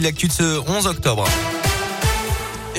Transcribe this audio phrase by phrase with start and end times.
[0.00, 1.24] L'actu de ce 11 octobre.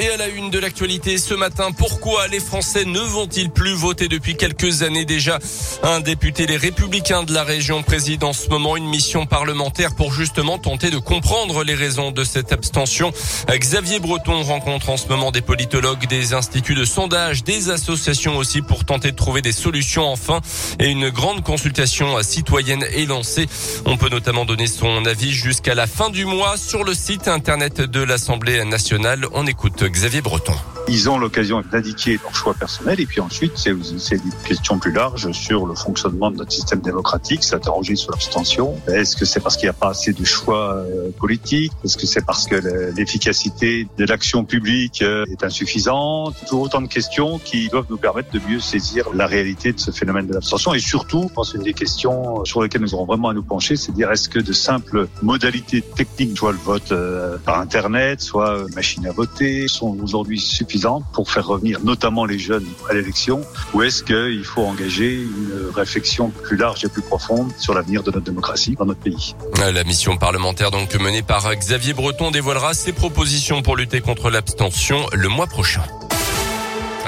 [0.02, 4.08] Et à la une de l'actualité ce matin, pourquoi les Français ne vont-ils plus voter
[4.08, 5.40] depuis quelques années déjà?
[5.84, 10.14] Un député les Républicains de la région préside en ce moment une mission parlementaire pour
[10.14, 13.12] justement tenter de comprendre les raisons de cette abstention.
[13.50, 18.62] Xavier Breton rencontre en ce moment des politologues, des instituts de sondage, des associations aussi
[18.62, 20.40] pour tenter de trouver des solutions enfin.
[20.80, 23.48] Et une grande consultation citoyenne est lancée.
[23.86, 27.82] On peut notamment donner son avis jusqu'à la fin du mois sur le site internet
[27.82, 29.28] de l'Assemblée nationale.
[29.34, 30.79] On écoute Xavier Breton.
[30.92, 35.32] Ils ont l'occasion d'indiquer leur choix personnel et puis ensuite c'est une question plus large
[35.34, 38.76] sur le fonctionnement de notre système démocratique, s'interroger sur l'abstention.
[38.88, 41.74] Est-ce que c'est parce qu'il n'y a pas assez de choix euh, politiques?
[41.86, 42.56] Est-ce que c'est parce que
[42.96, 46.36] l'efficacité de l'action publique euh, est insuffisante?
[46.48, 49.92] Toujours autant de questions qui doivent nous permettre de mieux saisir la réalité de ce
[49.92, 50.74] phénomène de l'abstention.
[50.74, 53.76] Et surtout, je pense une des questions sur lesquelles nous aurons vraiment à nous pencher,
[53.76, 58.22] c'est de dire est-ce que de simples modalités techniques, soit le vote euh, par internet,
[58.22, 60.79] soit machine à voter, sont aujourd'hui suffisantes
[61.14, 63.42] pour faire revenir notamment les jeunes à l'élection
[63.74, 68.12] ou est-ce qu'il faut engager une réflexion plus large et plus profonde sur l'avenir de
[68.12, 69.36] notre démocratie dans notre pays?
[69.58, 75.06] La mission parlementaire donc menée par Xavier Breton dévoilera ses propositions pour lutter contre l'abstention
[75.14, 75.84] le mois prochain.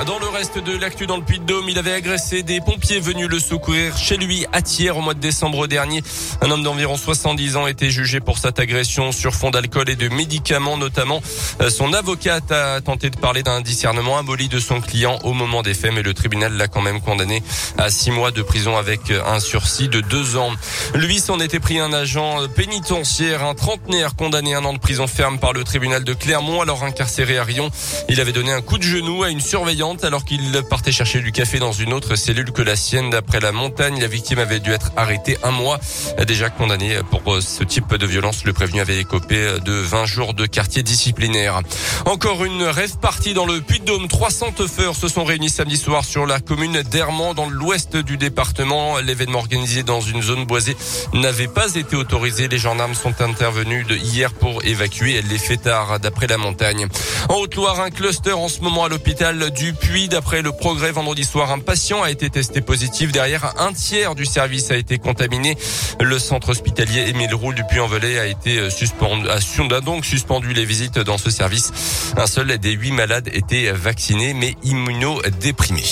[0.06, 3.38] Dans le reste de l'actu dans le Puy-de-Dôme, il avait agressé des pompiers venus le
[3.38, 6.02] secourir chez lui à Thiers au mois de décembre dernier.
[6.42, 9.96] Un homme d'environ 70 ans a été jugé pour cette agression sur fond d'alcool et
[9.96, 11.22] de médicaments notamment.
[11.62, 15.62] Euh, son avocate a tenté de parler d'un discernement aboli de son client au moment
[15.62, 17.44] des faits, mais le tribunal l'a quand même condamné
[17.78, 20.52] à six mois de prison avec un sursis de deux ans.
[20.96, 25.06] Lui s'en était pris un agent pénitentiaire, un trentenaire condamné à un an de prison
[25.06, 27.70] ferme par le tribunal de Clermont alors incarcéré à Rion.
[28.10, 29.42] Il avait donné un coup de genou à une
[29.82, 33.10] alors qu'il partait chercher du café dans une autre cellule que la sienne.
[33.10, 35.80] D'après la montagne, la victime avait dû être arrêtée un mois,
[36.28, 38.44] déjà condamné pour ce type de violence.
[38.44, 41.62] Le prévenu avait écopé de 20 jours de quartier disciplinaire.
[42.06, 44.08] Encore une rêve partie dans le Puy-de-Dôme.
[44.08, 49.00] 300 teufeurs se sont réunis samedi soir sur la commune d'Hermant dans l'ouest du département.
[49.00, 50.78] L'événement organisé dans une zone boisée
[51.14, 52.48] n'avait pas été autorisé.
[52.48, 56.88] Les gendarmes sont intervenus de hier pour évacuer les fêtards d'après la montagne.
[57.30, 61.24] En Haute-Loire, un cluster en ce moment à l'hôpital du puis, d'après le progrès vendredi
[61.24, 63.12] soir, un patient a été testé positif.
[63.12, 65.58] Derrière, un tiers du service a été contaminé.
[66.00, 71.00] Le centre hospitalier Émile Roux du Puy-en-Velay a été suspendu, a donc suspendu les visites
[71.00, 71.72] dans ce service.
[72.18, 75.84] Un seul des huit malades était vacciné, mais immunodéprimé.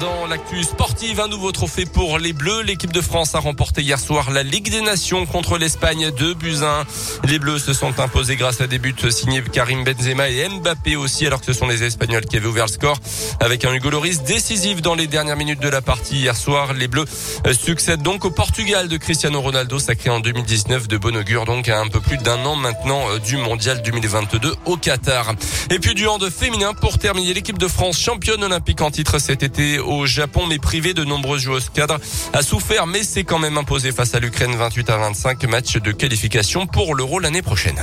[0.00, 2.62] Dans l'actu sportive, un nouveau trophée pour les Bleus.
[2.62, 6.86] L'équipe de France a remporté hier soir la Ligue des Nations contre l'Espagne de Buzyn.
[7.24, 11.26] Les Bleus se sont imposés grâce à des buts signés Karim Benzema et Mbappé aussi,
[11.26, 12.96] alors que ce sont les Espagnols qui avaient ouvert le score
[13.40, 16.72] avec un Hugo Loris décisif dans les dernières minutes de la partie hier soir.
[16.72, 17.04] Les Bleus
[17.52, 21.78] succèdent donc au Portugal de Cristiano Ronaldo, sacré en 2019 de bon augure, donc à
[21.78, 25.34] un peu plus d'un an maintenant euh, du Mondial 2022 au Qatar.
[25.68, 29.42] Et puis du hand féminin pour terminer l'équipe de France championne olympique en titre cet
[29.42, 31.98] été au Japon, mais privé de nombreuses joueuses cadres,
[32.32, 35.92] a souffert, mais s'est quand même imposé face à l'Ukraine 28 à 25 match de
[35.92, 37.78] qualification pour l'Euro l'année prochaine.